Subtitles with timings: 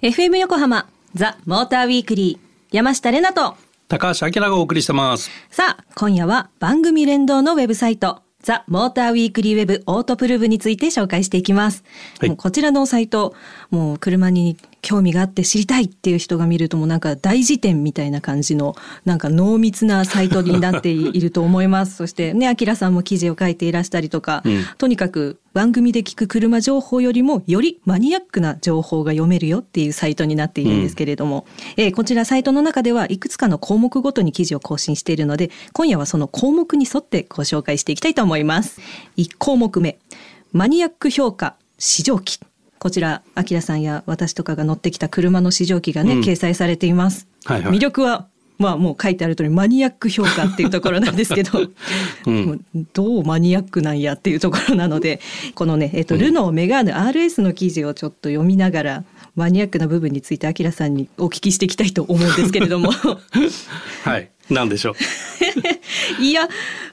[0.00, 3.56] FM 横浜ザ・モーターウィークリー山下れなと。
[3.86, 5.30] 高橋明がお送りしてます。
[5.50, 11.84] さあ今夜は番組連動のウェブサイトザ・モーターウィークリーウェブオートプルーブについて紹介していきます、
[12.20, 13.34] はい、こちらのサイト
[13.70, 14.56] もう車に
[14.86, 21.96] 興味があって知りたいっていう人が見るともうなんか大辞典みたいな感じのなんか濃密なサイトになっていると思います。
[21.98, 31.46] そしてねあきらさんも記事を書いていらしたりとか、うん、とにかく番組で聞く車情報よりもよりマニアックな情報が読めるよっていうサイトになっているんですけれども、
[31.76, 38.80] うん、えー、こちらサイトの中ではいくつかの項目ごとに記事を更新しているので今夜はその項目に沿ってご紹介していきたいと思います。
[39.16, 39.98] 1項目目
[40.52, 42.38] マニアック評価試乗機
[42.78, 47.26] こちら、あきらさんや私とかが乗ってきた車の試乗機がね、うん、掲載されています。
[47.44, 48.26] はいはい、魅力は
[48.58, 51.60] まあもう書いてある通りマニアック評価っていうところなんですけど、
[52.26, 55.20] うん、どうマニアックなんやっていうところなので
[55.54, 59.04] このね、えっと、ルノーメガーヌ RS の記事をちょっと読みながら
[59.34, 62.90] マニアックな部分についてあきらさんにお聞きしていきたいと思うんですけれども。
[64.04, 64.30] はい。
[64.48, 64.94] 何でしょう？
[66.20, 66.48] いや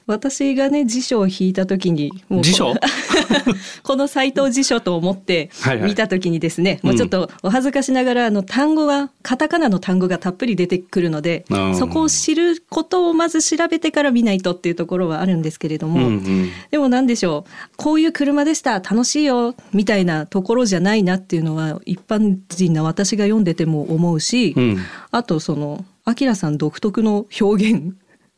[0.06, 2.12] 私がね辞書を引いた時に
[2.42, 2.74] 辞書？
[3.82, 5.50] この斎藤辞書と思って
[5.82, 24.78] 見た時にですね、はいはい、もうちょっとお恥ずかしながらあの単語がカタカナの単語がたっぷり出てくるので、うん、そこを知ることをまず調べてから見ないとっていうところはあるんですけれども、うんうん、でも何でしょうこういう車でした楽しいよみたいなところじゃないなっていうのは一般人な私が読んでても思うし、うん、
[25.10, 27.96] あとそのあきらさん独特の表現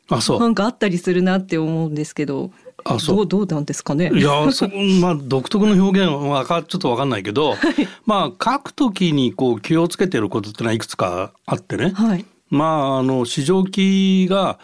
[0.09, 0.39] あそう。
[0.39, 2.51] なんかあったりするなって思うんですけど
[2.83, 3.27] あそう。
[3.27, 4.11] どうどうなんですかね？
[4.13, 4.67] いやそ
[5.01, 14.59] まあ独特の表現はちょっと分かんないけど、 はい、まあ書くときにこう気をつけてることってのはいくつかあってね、はい、まああの市場機が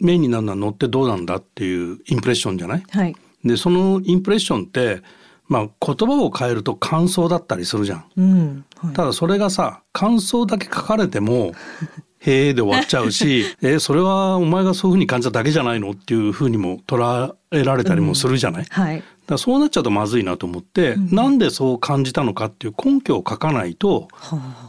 [0.00, 5.02] メインになるのは乗ってどうなんだっていうインプレッションじゃない、はい、でそのインプレッションって
[5.48, 11.52] まあ、言葉を変えると感想だったりするじゃん、うんはい、ただそれがさ感想だけ書かれても
[12.20, 24.08] へえで終わっちゃうし、 えそれはお前がそういうふうに感じただけじゃないのっていうふうにも捉えられたりもするじゃない、うん、はい、だそうなっちゃうとまずいなと思って、うん、なんでそう感じたのかっていう根拠を書かないと、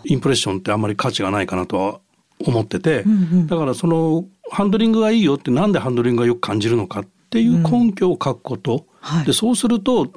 [0.04, 2.00] インプレッションってあんまり価値がないかなとは
[2.46, 10.08] 思ってて、うんうん、だからそのハンドリングがいいよってなんでハンドリングがよく感じるのかっていう根拠を書くこと、うんはい、でそうすると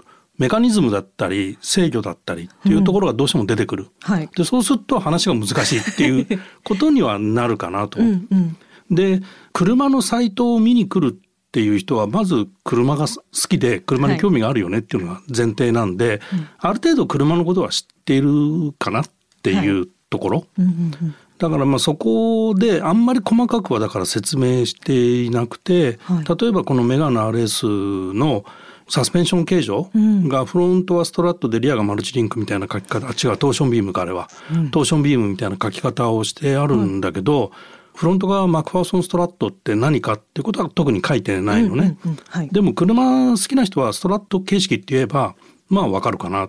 [0.43, 6.27] メカニズムだったり制御だったりっていうところがどうしても出てくる、うんはい、でそうすると話が難しいっていう
[6.65, 8.01] ことにはなるかなと。
[8.01, 8.57] うんうん、
[8.91, 11.17] で車のサイトを見に来るっ
[11.53, 16.21] ていう人はまず車が好きで車に興味があるよねっていうのが前提なんで、はい
[16.59, 19.05] ある程度車のことは知っているかなっ
[19.43, 20.39] ていうところ。
[20.39, 21.15] はいうんうんうん。
[21.39, 28.45] だからまあそこであんまり細かくはだから説明していなくて、はい、例えばこのメガネ RS の
[28.93, 37.53] サスペンション形状がフロントはストラットでリアがマルチリンクみたいな書き方あ違うトーションビームかあれは、うん、トーションビームみたいな書き方をしてあるんだけど、
[37.95, 41.97] フロントがマクファーソンストラットって何かってことは特に書いてないのね、
[42.53, 45.37] でも車好きな人はストラット形式って言えば
[45.71, 46.49] まあわかるかな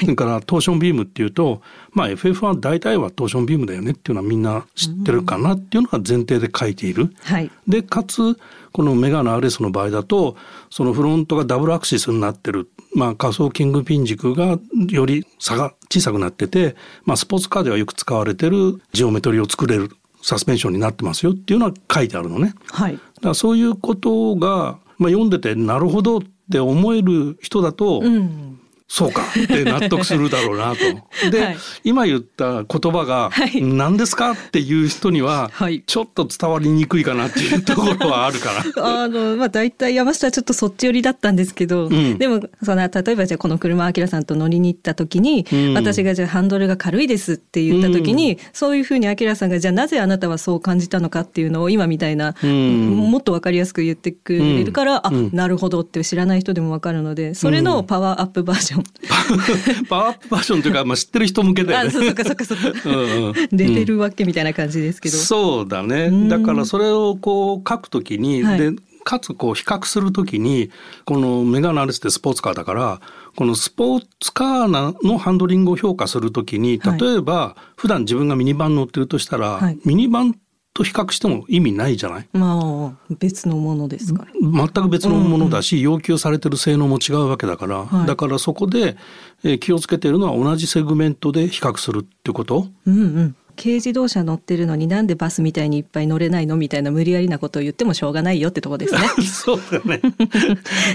[0.00, 1.60] それからトーションビームっていうと、
[1.92, 7.12] まあ、FF は大体はトーションビームだよねっていうのはみんな知ってるかなっていうのが前提で書いている。
[7.24, 8.38] はい、でかつ
[8.70, 10.36] このメガネ RS の場合だと
[10.70, 19.90] そのフロントがダブルアクシスになってる、まあ、仮想キングピン軸がより差が小さくなってて、まあ、スポーツカーではよく使われてるジオメトリーを作れる
[20.22, 22.54] サスペンションになってますよっていうのは書いてあるのね。
[22.70, 26.20] はい、だからそういうことが、まあ、読んでてなるほどっ
[26.50, 28.51] て思える人だと、うん
[28.92, 30.80] そうかって納得するだろうなと。
[31.30, 35.50] で、はい、今言った言葉が何ですかっていう人には
[35.86, 38.62] ちょっと伝わりにくいかなっていうところはあるから。
[39.02, 58.81] あのまあ大体山下はちょっとそっち寄りだったんですけど、うん、でもその例えばじゃあこの車あきらさんと乗りに行った時に、うん、私がじゃあハンドルが軽いですって言った時に、うん、そういうふうにあきらさんがじゃあなぜあなたはそう感じたのかっていうのを今みたいな、もっとわかりやすく言ってくれるから、あなるほどって知らない人でもわかるのでそれのパワーアップバージョン。
[59.88, 61.90] パワーアップバージョンというか、まあ、知ってる人向けだよね。
[61.90, 62.68] そうかそうかそうか。
[62.84, 65.16] うんうん、出てるわけみたいな感じですけど。
[65.16, 66.28] そうだね。
[66.28, 68.72] だからそれをこう書くときに、はい、で
[69.04, 70.70] かつこう比較するときに
[71.04, 73.00] このメガナレスってスポーツカーだから
[73.36, 80.36] このスポーツカーのハンドリングを評価するときに例えば普段自分がミニバン乗ってるとしたら、はい、ミニバン
[80.74, 82.28] と比較しても意味ないじゃない？
[82.32, 88.96] まあ別のものですかね全く別のものだし、うんうん、要求されてる性能も違うわけだから、はい、だからそこで、
[89.44, 99.00] えー、気をつけているのは同じセグメントで比較するってこと、うんうん、軽自動車乗ってるのになんでバスみたいにいっぱい乗れないのみたいな無理やりなことを言ってもしょうがないよってとこですね。
[99.24, 100.00] そうだね。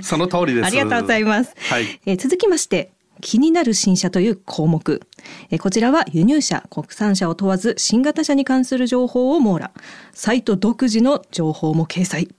[0.01, 0.65] その通りです。
[0.67, 1.53] ありがとうございます。
[1.69, 2.91] はい、えー、続きまして
[3.21, 5.01] 気になる新車という項目。
[5.49, 9.71] えこちらは輸入車、国産車を問わず新型車に関する情報を網羅。
[10.13, 12.23] サイト独自の情報も掲載。
[12.25, 12.29] っ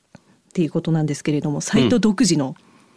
[0.53, 2.57] ていうことなんですけれども、サイト独自の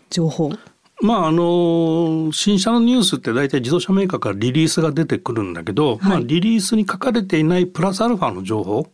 [0.09, 0.47] 情報。
[0.47, 0.59] うん
[1.01, 8.87] まああの新車のニュースって大体自動車メーカーからリリースが出てくるんだけど、はい、まあ、リリースに書かれていないプラスアルファの情報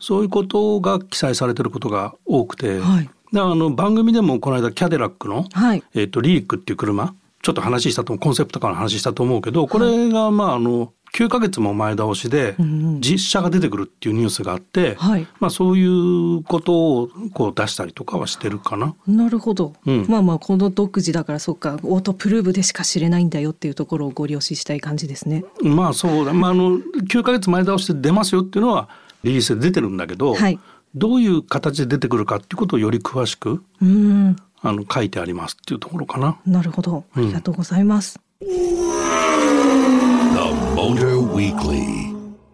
[0.00, 7.14] そういうことが記載されてることが多くて、はい、であの番組でもこの間キャデラックの、はい、えーと、リリックっていう車
[7.44, 12.56] ちょっと話したとコンセプトから話したと思うけどこれがまああの9ヶ月も前倒しで
[13.00, 18.96] 実写が出てくるっていうニュースがあって、はい、まあそういうことをこう出したりとかはしてるかな。
[19.06, 19.74] なるほど。
[19.86, 25.44] うん、まあまあこの独自だからそっかオートプルーブでしか知れないんだよっていうところをご了承したい感じですね。
[25.62, 26.32] まあそうだ。
[26.32, 28.88] まああの9ヶ月前倒しで出ますよっていうのは
[29.22, 30.58] リリースで出てるんだけど、はい、
[30.94, 34.36] どういう形で出てくるかっていうことをより詳しくうん。
[34.60, 36.38] あの書いてありますっていうところかな。
[36.46, 37.04] なるほど。
[37.14, 38.18] ありがとうございます。
[38.40, 38.48] うん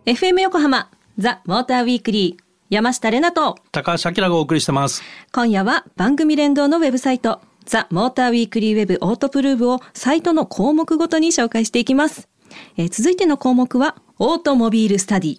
[0.07, 0.89] FM 横浜
[1.19, 3.57] ザ・モーターウィークリー山下れなと。
[3.73, 5.03] 高橋明がお送りしてます。
[5.33, 12.29] 今夜は番組連動のウェブサイトザ・モーターウィークリーウェブオートプルーブをサイトの項目ごとに紹介していきます、
[12.77, 15.39] えー、続いての項目はオートモビールスタディ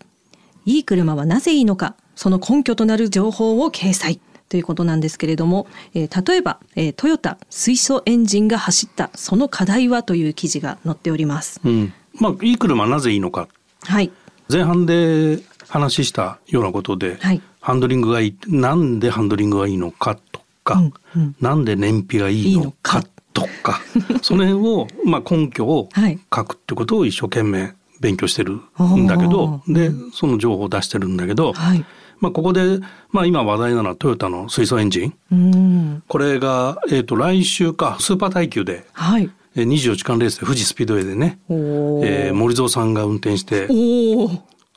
[0.65, 5.65] いい車はなぜいいのかその根拠となる情報を掲載ということなんですけれども、
[5.95, 11.59] えー、例えば、えー、トヨタ水素エンジンが走ったその課題はという記事が載っております。
[11.65, 11.93] うん。
[12.19, 13.47] まあ、いい車なぜいいのか、
[13.85, 14.11] はい、
[14.51, 23.01] 前半で話したようなことで、はい、ハンドリングがいいなんでハンドリングがいいのかとか、うんうん、なんで燃費がいいのか
[23.33, 23.81] とか
[24.21, 25.89] その辺を、まあ、根拠を
[26.31, 31.85] 書くってことを一生懸命勉強してるんだけど、でその情報を出してるんだけど、はい、
[32.21, 32.79] まあ、ここで、
[33.09, 43.67] まあ、今話題なのはトヨタの水素エンジン、うん、これが、えーと、来週かスーパー耐久で、はい、24時間レースで富士スピードウェイでね、えー、森蔵さんが運転して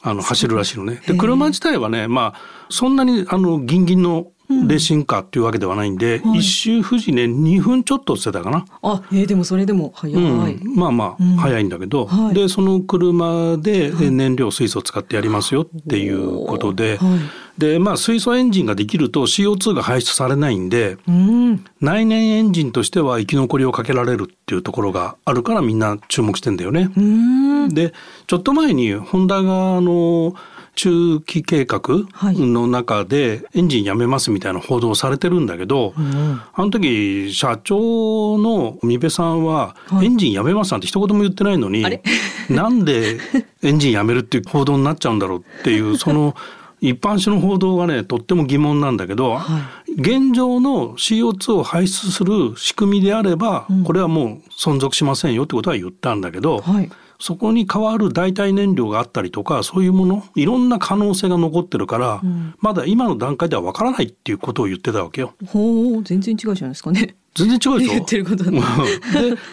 [0.03, 1.01] あの走るらしいのね。
[1.07, 8.67] で車自体はねまあそんなにあのギンギンのレーシングカーっていうわけではないんで、うん、一周富士ね2分ちょっとしてたかな。
[8.83, 10.23] あ、えー、でもそれでも早い。
[10.23, 26.91] うん、まあまあ、早いんだけど、はい、でその車で燃料水素を使ってやりますよっていうことで、はい、でまあ水素エンジンができると CO2 が排出されないんで、うん、内燃エンジンとしては生き残りをかけられるっていうところがあるからみんな注目してんだよね。
[27.71, 27.95] で
[28.27, 30.35] ちょっと前にホンダがあの
[30.75, 31.81] 中期計画
[32.23, 35.93] の中でエンジンやめますみたいな報道されてるんだけど、はい、
[36.55, 42.03] あの時社長の三部さんはエンジンやめますなんて一言も言ってないのに、はい、
[42.51, 43.19] なんで
[43.63, 46.35] エンジンやめるっていう報道になっちゃうんだろうっていう その
[46.81, 56.91] 一般紙の報道がねとっても疑問なんだけど、はい、現状の CO2 を排出する仕組みであれば、これはもう存続しませんよってことは言ったんだけど、はい
[57.25, 65.33] そこに代わる代替燃料があったりとかそういうものいろんな可能性が残ってるから、うん、まだ今の段階ではわからないっていうことを言ってたわけよ。
[65.47, 67.17] ほう全然違うじゃないですかね。
[67.35, 67.95] 全然違うでしょ？
[67.95, 68.51] 言ってること で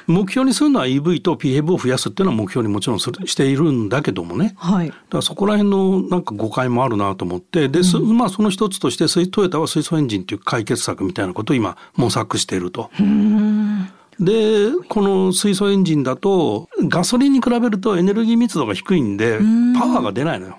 [0.06, 12.92] 目標にするのは EV と PHEV を増やすっていうのは目標にもちろんしているんだけどもね、はい、だからそこら辺のなんか誤解もあるなと思ってで、うん、まあその一つとしてトヨタは水素エンジンっていう解決策みたいなことを今模索していると。
[13.00, 13.88] うん
[14.22, 19.40] でこの水素エンジンだとガソリンに比べるとエネルギー密度が低いんで
[19.78, 20.58] パワーが出ないのよ。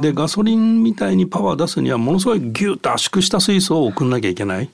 [0.00, 4.70] でガソリンみたいにパワー出すにはものすごいギュッと圧縮した水素を送んなきゃいけない。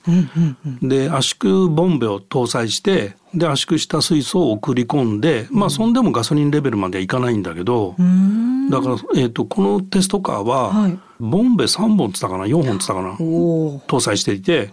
[0.81, 7.95] で圧縮ボンベを搭載してで圧縮した水素を送り込んで、まあそんでもガソリンレベルまではいかないんだけど、
[8.71, 13.11] だから、えーと、このテストカーは、はい、ボンベ3本つったかな？4本つったかな？
[13.11, 14.71] 搭載していて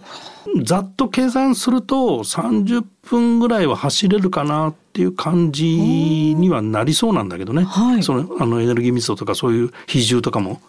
[0.63, 5.65] ざっと計算すると30分ぐらいは走れるかなっていう感じ
[6.35, 10.59] にはなりそうなんだけどね、はい、そのあのエネルギー密度とかそういう比重とかも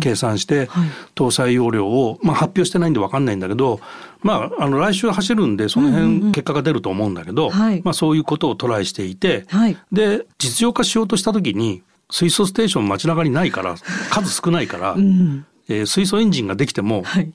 [0.00, 0.68] 計算して、
[1.14, 3.80] 搭載容量を、まあ、発表してないんで分かんないんだけど、
[4.22, 13.76] まあ、あの来週走るんでその辺結果が出ると思うんだけど、まあ、そういうことをトライしていて、はい、で実用化しようとした時に水素ステーション街中にないから
[14.10, 17.32] 数少ないから、うん、えー、水素エンジンができても、はい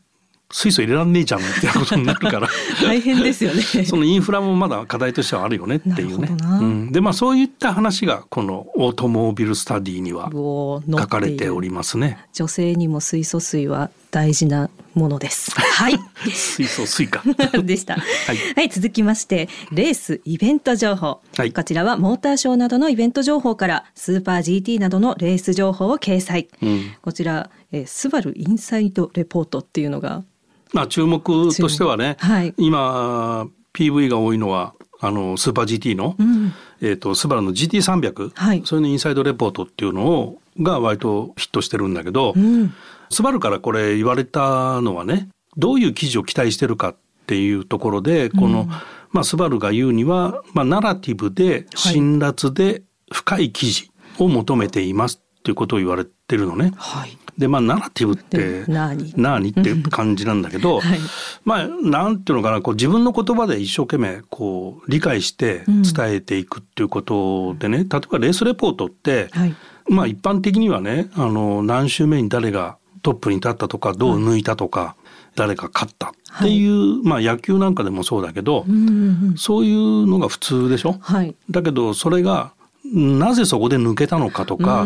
[0.52, 2.48] 水素入れらんねえじゃんってことになるから
[2.82, 6.30] 大変ですよね そのインフラもまだ課題としてはあるよねっていうね。
[6.40, 12.18] うん、でまあそういった話がこのオートモービルスタディには書かれておりますね。
[12.34, 15.52] 女性にも水素水は大事なものです。
[15.56, 15.98] はい。
[16.30, 17.24] 水素水か
[17.64, 18.00] でした、は
[18.34, 18.38] い。
[18.56, 26.50] はい、続きましてレースイベント情報、はい、こちらはモーターショーなどのイベント情報からスーパー GT などのレース情報を掲載。
[26.62, 30.24] うん、こちら、えー、スバルインサイドレポートっていうのが
[30.74, 42.74] まあ、注目としてはね、はい、今 PV が多いのはあのスーパー GT の、うん、えーと、スバルの GT300、はい、それのインサイドレポートっていうのをが割とヒットしてるんだけど、うん、
[43.10, 48.68] スバルからこれ言われたのはねどういう記事を期待してるかっていうところでこの、うん、
[49.12, 56.74] まあ、スバルが言うには、まあ、ナラティブで辛辣で深い記事を求めていますっていうことを言われてるのね。
[56.78, 61.00] はいでまあナラティブって何って感じなんだけど、 はい、
[61.46, 69.56] まあなんていうのかなこう自分の言葉で一生懸命こう理解して伝えていくっていうことでね、うん、例えばレースレポートって、はい、
[69.90, 76.12] まあ一般的にはねあの何周目に誰がトップに立ったとかどう抜いたとか、はい、誰が勝ったっ
[76.42, 84.86] ていう、はい、まあ野球なんかでもそうだけど、うんうんうん、そういうのが普通でしょ、はい、だけどそれがなぜそこで抜けたのかとか、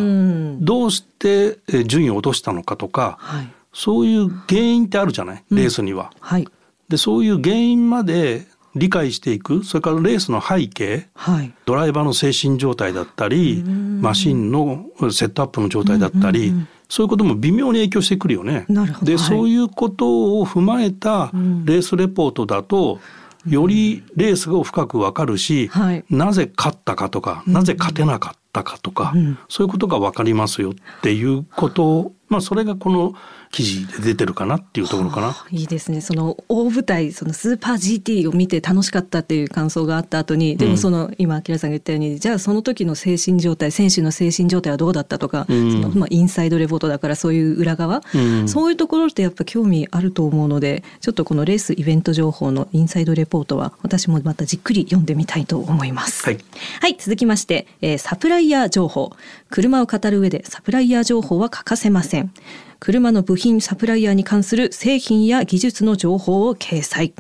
[0.60, 5.44] どうして順位を落としたのかとか、はい、そういう原因ってあるじゃない？
[5.52, 6.12] レースには。
[6.14, 6.48] うんはい、
[6.90, 18.66] でそういう原因まで理解していくそれからレースの背景、はい、ドライバーの精神状態だったりマシンのセットアップの状態だったり、うんうんうん、そういうことも微妙に影響してくるよね。
[19.02, 23.00] で、そういうことを踏まえたレースレポートだと、
[23.48, 33.14] よりレースが深くわかるし、はい、なぜ勝ったかとか、なぜ勝てなかったかとか、うん、そういうことがわかりますよっていうことを、まあそれがこの
[33.56, 35.28] 記事で出てるかなっていうところかな。
[35.28, 36.02] はあ、いいですね。
[36.02, 56.26] その大舞台、そのスーパー GT を見て楽しかったっていう感想があった後に、でもその、うん、今、明さんが言ったように、じゃあその時の精神状態、選手の精神状態はどうだったとか、うん、そのまあインサイドレポートだからそういう裏側、うん、そういうところってやっぱ興味あると思うので、ちょっとこのレースイベント情報のインサイドレポートは、私もまたじっくり読んでみたいと思います。
[56.26, 56.40] はい、
[56.82, 59.14] はい、続きまして、えー、サプライヤー情報。
[59.50, 62.32] 車を語る上でサプライヤー情報は欠かせません。
[62.80, 67.14] 車の部品サプライヤーに関する製品や技術の情報を掲載。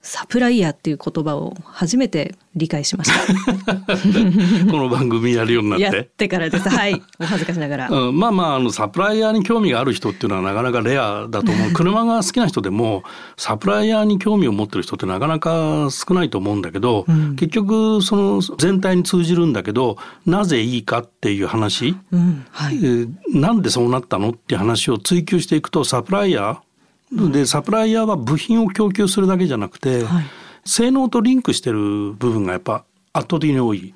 [0.00, 3.18] サプライヤーっていう言葉を初めて理解しました。
[4.70, 5.84] この番組やるようになって。
[5.84, 6.68] やってからです。
[6.68, 7.02] はい。
[7.18, 11.70] お恥ずかしながら、うん、まあまああのサプライヤーに興味がある人っていうのはなかなかレアだと思う。
[11.74, 13.02] 車が好きな人でも
[13.36, 22.46] サプライヤーに興味を持ってる人ってなかなか少ないと思うんだけど、うん、結局その全体に通じるんだけどなぜいいかっていう話、うん。
[22.50, 24.30] はい、えー、なんでそうなったの？
[24.30, 26.67] っていう話を追求していくとサプライヤー
[27.12, 30.24] でサプライヤーは部品を供給するだけじゃなくて、はい、
[30.64, 33.94] 性能とリンクしてる部分がやっぱ圧倒的に多い。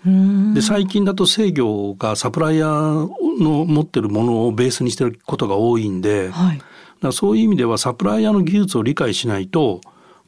[0.54, 6.62] で最近だと制御がサプライヤーの持ってるものをベースにしてることが多いんで、はい、
[7.00, 9.81] だそういう意味ではサプライヤーの技術を理解しないと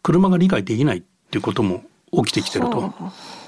[0.03, 2.93] 車が理解できないっていうことも起きてきてると。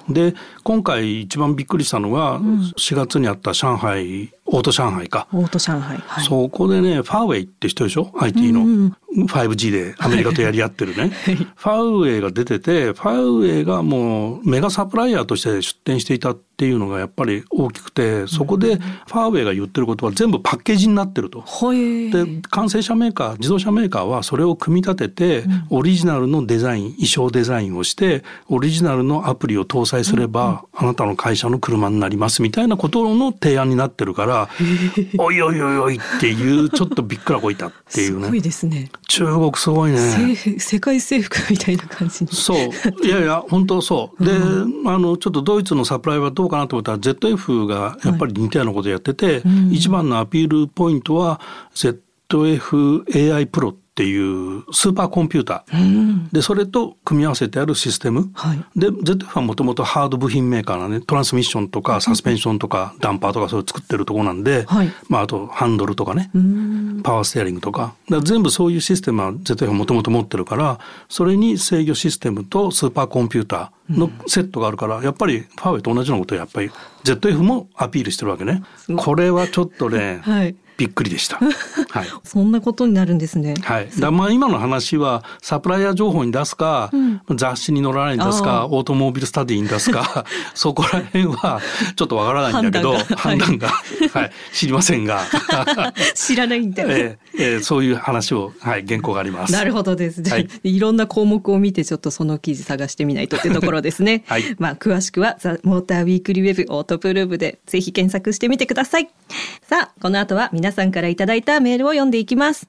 [0.08, 0.34] で
[0.66, 5.26] 今回一番びっくりしたのが、うん、4月にあった上海オート上海か。
[5.32, 5.96] オート上海。
[5.99, 8.61] はい、そこでね、ファーウェイって人でしょ ?IT の。
[8.62, 11.04] うん 5G でアメリカとやり合ってるね。
[11.04, 21.44] はい、ファーウェイが出てて、ファーウェイがもうメガサプライヤーとして出展していたっていうのがやっぱり大きくて、そこでファーウェイが言ってることは全部パッケージになってると。
[21.73, 34.48] で、完成車メーカー、自動車メーカーはそれを組み立てて、オリジナルのデザイン、衣装デザインをして、オリジナルのアプリを搭載すれば、あなたの会社の車になりますみたいなことの提案になってるから、ら、
[35.18, 38.25] おいおいおいおいっていうちょっとびっくらこいたっていうね。
[38.25, 38.90] すごいですね。
[39.08, 40.36] 中国すごいね。
[40.58, 42.58] 世界征服みたいな感じそう。
[43.04, 44.25] いやいや、本当そう。
[44.25, 51.40] で、あの、ちょっとドイツのサプライはどうかなと思ったら ZF がやっぱり似たようなことやってて、はい一番のアピールポイントは
[51.75, 61.00] ZFAI プロっていうスーパーコンピューター、うん、でそれと組み合わせてあるシステム、はい、で ZF はもともとハード部品メーカーなね。
[61.00, 66.30] トランスミッションとかサスペンションとかダンパーとかそれを作ってるとこなんで、はい、まあ、あとハンドルとかね。
[67.02, 67.76] パワーステアリングとか。
[67.76, 76.70] か全部そういうシステムは ZF はもともと持ってるからそれに制御システムとスーパーコンピューターのセットがあるから、やっぱりファーウェイと同じようなことをやっぱり
[77.04, 78.62] ZF もアピールしてるわけね。
[78.96, 81.38] これはちょっとね、 はいびっくりでした。
[81.90, 82.06] はい。
[82.25, 83.54] そんなことになるんですね。
[83.62, 83.88] はい。
[83.99, 86.97] だまあ今の話はサプライヤー情報に出すか、う
[87.35, 91.61] ん、雑誌に載らないに出すか、オートモービルスタディに出すか、 そこら辺は
[91.97, 95.23] ちょっとわからないんだけど、判断が、はい、知りませんが。
[96.14, 99.52] 知らないんだよ、ええー、そういう話を、はい、原稿があります。
[99.52, 104.24] なるほどですね、はい、いろんな項目を見てちょっとその記事探してみないとっていうところですね。
[104.26, 109.08] はい、まあ詳しくはザモーターウィークリーウェブオートプルーブでぜひ検索してみてください。
[109.62, 112.68] さあこの後は皆さんからいただいたメールを読んでいきます。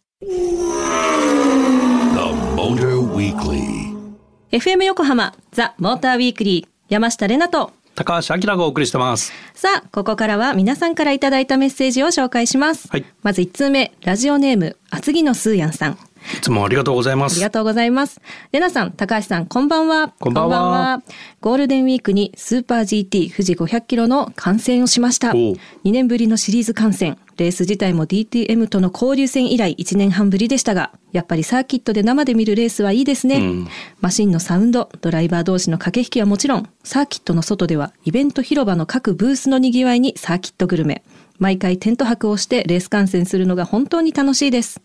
[4.51, 9.33] FM 横浜ザ・モーターウィークリー山下れなと高橋明がお送りしてます。
[9.55, 15.97] さあここからは皆さんからいただいたメッセージを紹介します、はい、まず1通目ラジオネーム厚木のスーヤンさん
[16.35, 17.33] いつもありがとうございます。
[17.33, 18.21] ありがとうございます。
[18.51, 20.09] レナさん、高橋さん、こんばんは。
[20.19, 21.01] こんばんは。
[21.41, 25.29] ゴールデンウィークにスーパー GT 富士500キロの観戦をしました。
[25.29, 27.17] 2年ぶりのシリーズ観戦。
[27.37, 33.37] レース自体も DTM との交流戦以来1年半ぶりでしたが、やっぱりサーキットで生で見るレースはいいですね。
[33.37, 33.67] うん、
[34.01, 41.03] マシンのサウンド、ドライバー同士の駆け引きはもちろん、サーキットの外ではイベント広場の各ブースの賑わいにサーキットグルメ。
[41.37, 44.81] 毎回テント泊をしてレース観戦するのが本当に楽しいです。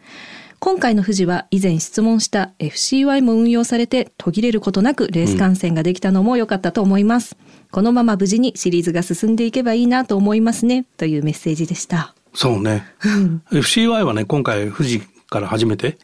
[0.64, 10.85] 今回の富士は以前質問した FCY も運用されて途切れることなくレース観戦ができたのも良かったと思います、うん、このまま無事にシリーズが進んでいけばいいなと思いますね。
[10.99, 12.14] というメッセージでした。
[12.33, 12.87] そうね。
[13.50, 15.99] FCY はね今回富士から初めて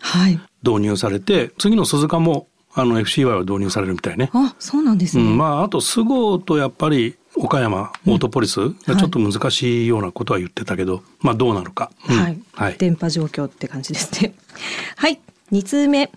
[0.65, 4.29] 導入されて、はい、次の鈴鹿もあの FCY は導入されるみたいね。
[4.33, 5.23] あ、そうなんですね。
[5.23, 14.35] うん、まああと菅生とやっぱり岡山オートポリスがちょっと難しいようなことは言ってたけど、はい、まあどうなるか、うん、はい、はい、電波状況って感じですね。
[14.97, 15.21] はい。
[15.53, 16.11] 2通目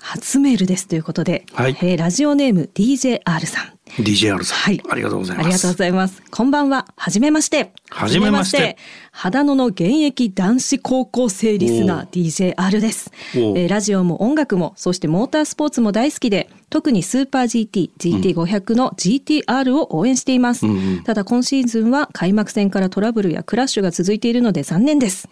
[0.00, 5.46] 初メールですということで、はい、えー、ラジオネーム DJR さん DJR さん、はい、ありがとうございます。
[5.46, 6.22] ありがとうございます。
[6.30, 6.86] こんばんは。
[6.96, 7.72] はじめまして。
[7.90, 8.76] はじめまして。
[9.12, 13.68] 秦野の現役男子高校生リスナー DJR です、えー。
[13.68, 20.66] ラジオも音楽も、そしてモータースポーツも大好きで、特にスーパー GT、GT500 の GTR を応援しています。
[20.66, 25.28] うん、ただ今シーズンは開幕戦からトラブルやクラッシュが続いているので残念です。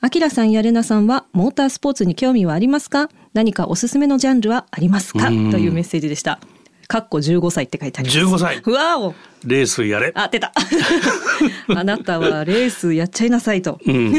[0.00, 3.10] あきらさんやれなさんはモータースポーツに興味はありますか？
[3.34, 5.26] 何かおすすめのジャンルはありますか？
[5.26, 6.38] というメッセージでした。
[6.86, 8.18] かっこ15歳って書いてあります。
[8.18, 8.62] 15歳。
[8.64, 9.14] うわお。
[9.44, 10.12] レースやれ。
[10.14, 10.52] あ、出た。
[11.74, 13.78] あなたはレースやっちゃいなさいと。
[13.86, 14.14] うん、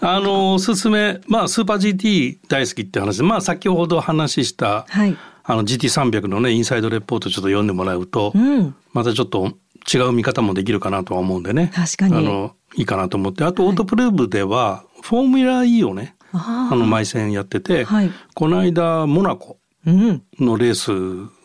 [0.00, 9.52] あの、おすすめ、まあ、スーパー GT 大好きって話で、まあ、先ほど話した、はい、あの GT300 のね、インサイドレポートちょっと読んでもらうと、うん、またちょっと
[9.92, 11.70] 違う見方もできるかなとは思うんでね。
[11.74, 12.16] 確かに。
[12.16, 13.44] あの、いいかなと思って。
[13.44, 20.90] あと、オートプルーブでは、フォーミュラ E をね、あの、毎戦やってて、はい、この間、モナコのレース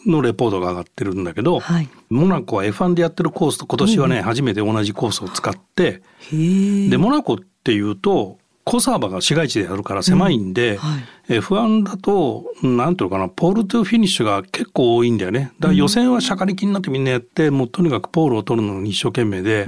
[0.10, 8.38] のレポートが上がってるんだけど、はい、モナコは F1 でやってるコースと今年はね、うん、初めて同じコースを使ってでモナコっていうと
[8.69, 10.78] コサーバが市街地でやるから狭いんで、うん。
[10.78, 10.97] は
[11.28, 15.52] い、F1 だとなんていうのかなポールトゥフィニッシュが結構多いんだよね。
[15.60, 19.65] だから予選はしゃかりきになってみんなやってもうとにかくポールを取るのに一生懸命で、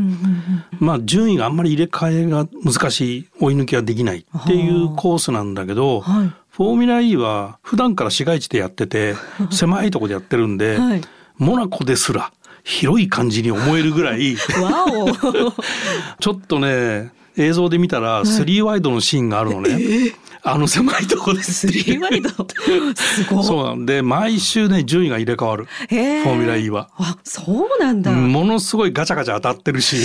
[0.79, 9.15] まあ順位があんまり入れ替えが難しい追い抜きができないっていうコースなんだけど、はいフォーミュラ E は普段から市街地でやってて
[9.51, 11.01] 狭いとこでやってるんで、はい、
[11.37, 12.31] モナコですら
[12.63, 14.35] 広い感じに思えるぐらい。
[14.37, 19.73] ちょっとね映像で見たら3ワイドのシーンがあるのね。
[19.73, 19.85] はいえ。
[19.87, 21.67] ーあの狭いとこです。
[21.67, 23.43] 3ワイドすごい。
[23.43, 25.65] そうなんで毎週ね順位が入れ替わる。
[25.65, 26.89] フォーミュラ E は。
[26.97, 28.11] あそうなんだ。
[28.11, 29.97] ものすごいガチャガチャ当たってるし。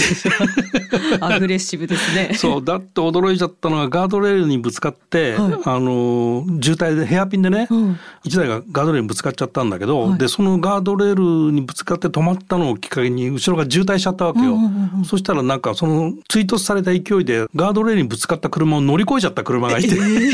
[1.21, 2.35] アグレッシブですね。
[2.35, 14.59] そうだって驚いちゃったのはガードレールにぶつかって、はい、あの渋滞でヘアピンでね、うん、1台がガードレールにぶつかっちゃったんだけど、はい、でそのガードレールにぶつかって止まったのをきっかけに後ろが渋滞しちゃったわけよ。
[15.07, 19.89] そしたらなんかその追突された勢いでガードレールにぶつかった車を乗り越えちゃった車がいて。
[19.89, 20.26] えー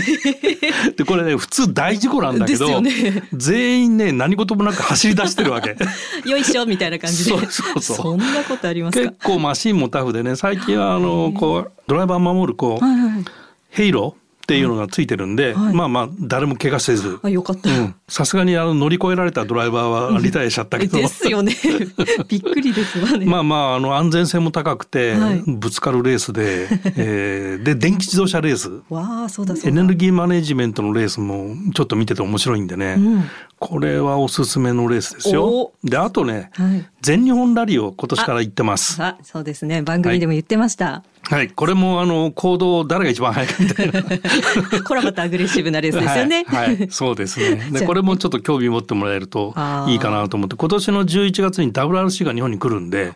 [0.97, 5.77] でこれね普通大事故なんだけど、ね、全員ね何事もなく走り出してるわけ。
[6.29, 7.31] よいしょみたいな感じで。
[7.31, 7.97] そうそうそう。
[7.97, 13.25] そんなことあります結構マシンもタフでね最近はあのこうドライバー守るこう、はいはい、
[13.71, 17.21] ヘイローっていうのがついてるんで、はい、まあまあ誰も怪我せず。
[17.23, 17.71] あよかった。
[18.09, 21.55] さすがにあの乗り越えられたドライバーはリタイアしちゃったけど、ですよね。
[22.29, 23.25] びっくりですわね。
[23.25, 28.71] まあまああの安全性も高くて、はい、ぶつかるレースで、 えー、で電気自動車レース。
[28.91, 33.25] わあそうだエネルギーマネジメントのレースもちょっと見てて面白いんでね、うん、
[33.61, 35.73] これはおすすめのレースですよ。
[35.85, 39.01] であとね、はい、全日本ラリーを今年から行ってます。
[39.01, 39.83] あそうですね。
[39.83, 44.03] 番組でも言ってました、はい、これもあの行動誰が一番早いかみたいな。
[44.85, 46.45] これはまたアグレッシブなレースですよね。
[46.47, 47.69] はい、はい、そうですね。
[47.73, 49.55] でこれもちょっと興味持ってもらえると
[49.89, 53.15] いいかなと思って、今年の11月に WRC が日本に来るんで。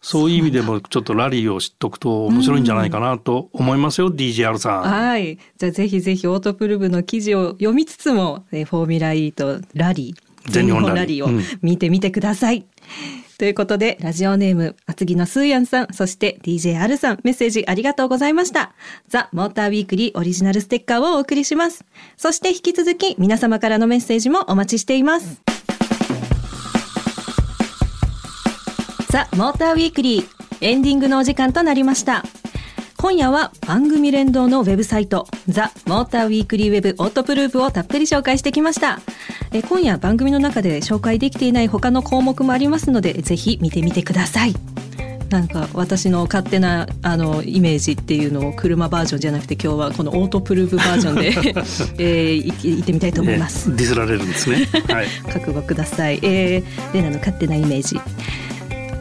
[0.00, 4.82] そういう意味でもちょっとラリーを知っとくと面白いんじゃないかなと思いますよ、うん、DJR さん。
[4.82, 5.38] はい。
[5.56, 11.30] じゃあぜひぜひオートプルブの記事を読みつつも、フォーミュラ E とラリー、全日本ラリーを
[11.62, 12.58] 見てみてください。
[12.58, 12.60] う
[13.24, 18.72] んということで、ラジオネーム、厚木のすーやんさん、そして DJR さん、メッセージありがとうございました。
[19.06, 21.84] ザ・モーターウィークリーオリジナルステッカーをお送りします。
[22.16, 25.40] そして引き続き、皆様からのメッセージもお待ちしています。
[29.08, 30.26] ザ・モーターウィークリー、
[30.60, 32.24] エンディングのお時間となりました。
[33.00, 38.98] 今夜は番組連動のウェブサイトザ・モーターウィークリーウェブオートプループをたっぷり紹介してきました。
[39.52, 44.54] え今夜番組の中で紹介できていない他の項目もありますのでぜひ見てみてください。
[45.30, 51.28] なんか私の勝手なあのイメージっていうのを車バージョンじゃなくて今日はこのオートプループバージョンで、
[52.02, 58.00] えー、行ってみたいと思います、ディスられるんですね、はい、覚悟ください、えー、レナの勝手なイメージ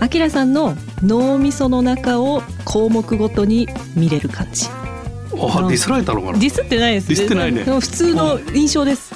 [0.07, 4.67] あきらさんの脳みその中を項目ごとに見れる感じ。
[5.33, 6.39] あディスられたのかな？
[6.39, 7.09] ディスってないです。
[7.09, 7.63] ディスってないね。
[7.65, 9.13] 普通の印象です。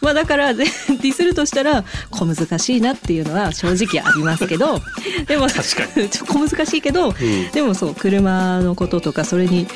[0.00, 4.80] まあだから ディスるとしたら小難しいなっていうのは正直ありますけど
[5.26, 6.08] でも確かに。
[6.14, 9.66] 小難しいけど、うん、でもそう車のこととかそれに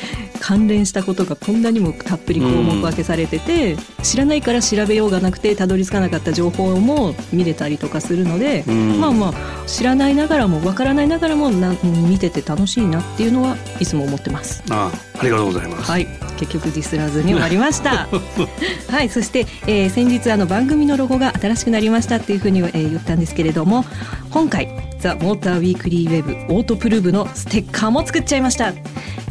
[0.48, 14.64] 関連したことがこんなにもたっぷり項目分けされてて、うん、知らないから調べようがなくてたどり着かなかった情報も見れたりとかするので、うん、まあまあ知らないながらもわからないながらもな見てて楽しいなっていうのはいつも思ってます。
[14.70, 15.90] あありがとうございます。
[15.90, 16.06] はい、
[16.38, 18.08] 結局ディスらずに終わりました。
[18.88, 23.84] はい、そして、えー、先日あの番組のロゴが新しくなりましたっていうふうに、えー、言ったんですけれども、
[24.30, 28.72] 今回ザ・モーターウィークリーウェブオートプルーブのステッカーも作っちゃいました。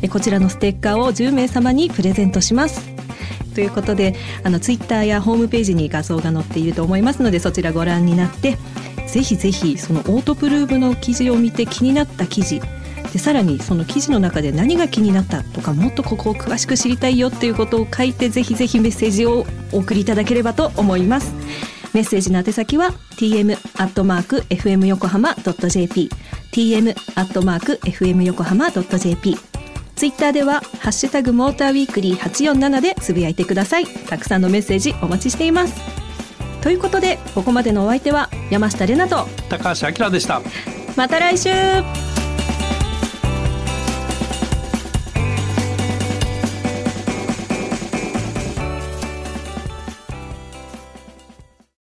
[0.10, 2.98] こちらのステッカーを10名様にプレゼントします。
[3.58, 8.56] ということであのツイッターやホームページに画像が載っていると思いますのでそちらご覧になって
[9.08, 12.62] ぜひぜひそのオートプルーブの記事を見て気になった記事
[13.12, 21.34] でさらにその記事の中で何が気になったとかもっとここを詳しく知りたいよっていうことを書いてぜひぜひメッセージをお送りいただければと思います
[21.94, 26.10] メッセージの宛先は tm アットマーク fm 横浜 .jp
[26.52, 29.38] tm アットマーク fm 横浜 .jp
[29.96, 33.88] ツイッターではハッシュタグモーターウィークリー847でつぶやいてください。
[33.88, 35.82] たくさんのメッセージお待ちしています。
[36.62, 40.42] ということでここまでのお相手は山下れなと高橋明でした。
[40.96, 41.50] また来週